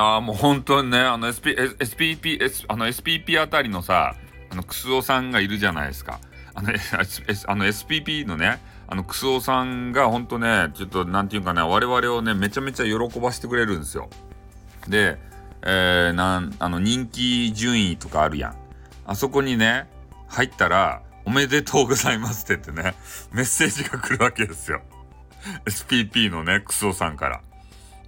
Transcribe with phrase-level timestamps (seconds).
[0.00, 4.14] やもう本当にね、あの SP、SPP、S、あの SPP あたりのさ、
[4.50, 6.20] あの、クスオさんがいるじゃないですか。
[6.54, 14.08] あの、S、あの SPP のね、あの、クスオさんが本当ね、ちょっとなんていうかね、我々をね、めちゃめちゃ喜ばしてくれるんですよ。
[14.88, 15.18] で、
[15.62, 18.56] えー、なん、あの、人気順位とかあるやん。
[19.06, 19.88] あそこにね、
[20.28, 22.94] 入ったら、おめでとうございますって言ってね、
[23.32, 24.80] メッセージが来るわけですよ。
[25.66, 27.40] SPP のね、クソさんから。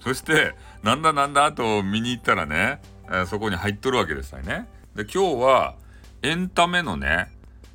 [0.00, 4.68] そして、なんだなんだと見に行ったらね、え、そこに入っとるわけですよね。
[4.96, 5.74] で、今日は、
[6.22, 7.28] エンタメのね、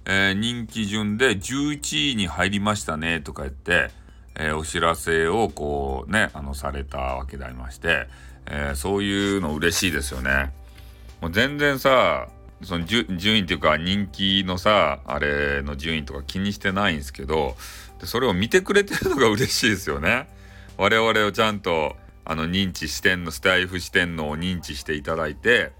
[0.06, 3.92] えー、人気順で11位に入りましたねとか言って、
[4.36, 8.08] えー、お知らせをこうね、あの、されたわけでありまして、
[8.50, 10.54] えそういうの嬉しいですよね。
[11.22, 12.30] もう全然さ、
[12.64, 17.56] その順位っていうか人気のさ、あれの順位とか気にしてないんですけど、
[18.04, 20.28] それを見てくれてるのが嬉しいですよね。
[20.78, 21.96] 我々をちゃんと
[22.30, 25.72] あの認知してんのスタイフしてんのを認知していただいて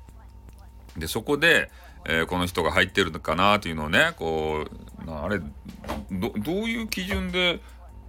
[0.98, 1.70] でそこで、
[2.08, 4.66] えー、この人が入ってるのかなというのをねこ
[5.06, 5.46] うあれど
[6.10, 7.60] ういう基準で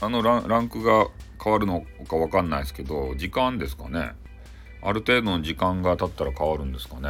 [0.00, 1.08] あのランクが
[1.42, 4.12] 変わるのか分かんないですけど時間ですかね
[4.82, 7.08] ある程度の時間が経ったら変わるんですかね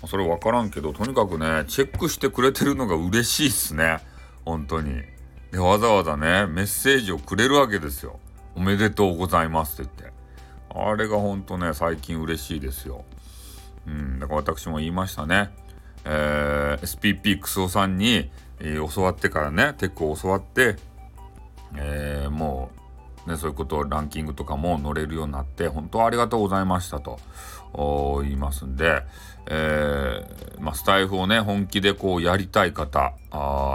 [0.00, 3.98] まそれ分からんけどとにかくねチェックしてくれてるのが嬉しいっすね
[4.44, 5.02] 本当に。
[5.50, 8.20] でわざわざねメッセージをくれるわけですよ。
[8.54, 10.19] おめでとうございますって言って。
[10.74, 13.04] あれがほんとね最近嬉しいですよ。
[13.86, 15.50] うん、だから私も言いましたね。
[16.04, 20.76] えー、SPP クソさんに、えー、教わってからねテックを教わって、
[21.76, 22.70] えー、も
[23.26, 27.18] う、ね、そういうことをランキングとかも乗れるようになって本当ありがとうございましたと
[28.22, 29.02] 言いますんで、
[29.46, 33.12] えーまあ、スタイフをね本気でこうやりたい方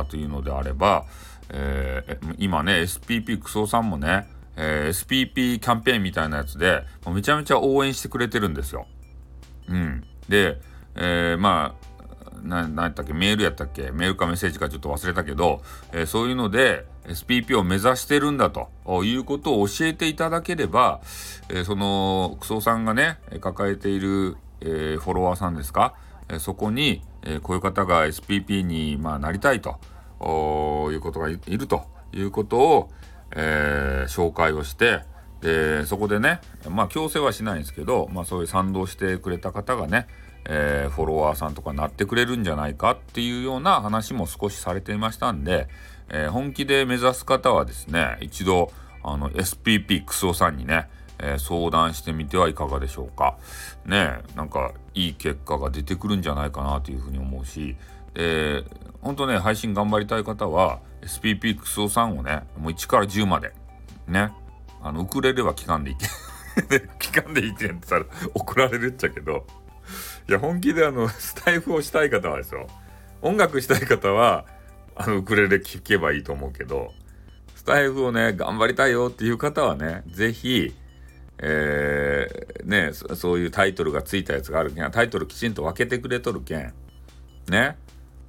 [0.10, 1.06] というのであれば、
[1.50, 4.28] えー、今ね SPP クソさんもね、
[4.58, 8.88] えー、SPP キャンペーンみたいなやつでもうめちゃめちゃ応援してくれてるんですよ。
[9.68, 10.62] うん、で、
[10.96, 11.86] えー、まあ
[12.44, 18.70] 何やったっけメールやったっけメールかメッセージかちょっと忘れたけど、えー、そういうので SPP を目指してるんだと
[19.04, 21.02] いうことを教えていただければ、
[21.50, 25.96] えー、そのクソさんがね抱えている、えー、フォロワーさんですか、
[26.30, 29.80] えそこに、えこういう方が SPP に、まあ、なりたいと。
[30.22, 32.90] いうことがいるということを、
[33.36, 35.02] えー、紹介をして
[35.42, 40.08] でそこでねまあ強制はしないんですけど、まあ、そういう賛同してくれた方がね、
[40.46, 45.68] えー、フォロワーさんとかなってくれるんじゃないかっていうような話も少しされていましたんで、
[46.10, 48.72] えー、本気で目指す方はですね一度
[49.04, 53.38] あの SPP クソさんにね、えー、相談してみてはいかがでしょうか。
[53.86, 57.76] ねなんかいい結果が出てくるんじゃないかなというふうに思うし、
[58.16, 63.54] えー、本当ね、配信頑張りたい方は、SPP クソさんをね、もう1から10まで、
[64.08, 64.32] ね、
[64.82, 66.06] あの、ウクレレは聞かんでいけ。
[67.00, 69.46] 聞かんでいけんって言ったら怒られるっちゃけど、
[70.28, 72.68] いや、本気であの、スタイフをしたい方はですよ、
[73.22, 74.46] 音楽したい方は、
[74.96, 76.94] あの、ウクレレ聴けばいいと思うけど、
[77.56, 80.76] スタイフをね、頑張りたいよっていう方はね、是非
[81.38, 86.74] えー、ねそういうタイトルがついたやつがあるけん、タイトルきちんと分けてくれとるけん、
[87.50, 87.78] ね、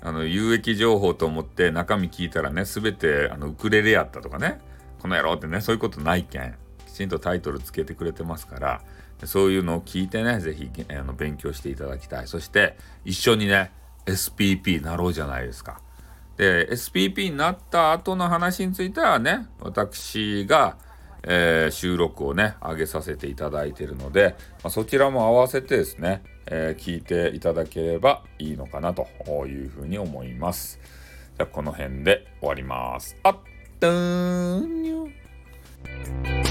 [0.06, 4.60] あの有益情報と思って中身聞いたらね全てあのウクレレやったとかね
[5.00, 6.54] この野郎ってねそういうことないけん
[6.86, 8.82] きちんとタイトルつけてくれてますから
[9.24, 12.28] そういうのを聞いてね是非あの勉強していただきたい。
[12.28, 13.72] そして一緒にね
[14.04, 15.80] SPP なろうじゃないですか。
[16.36, 20.76] で SPP になった後の話についてはね私が
[21.22, 29.06] えー、収録をね上げさせていただいているので、まあ、そちらも合わせてですね、えー、聞いていただければいいのかなと
[29.46, 30.78] いうふうに思います。
[31.36, 33.16] じゃあこの辺で終わります。
[33.22, 33.36] あっ、
[33.78, 36.45] とーん